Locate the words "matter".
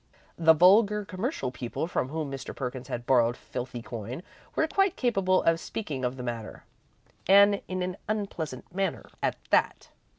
6.23-6.63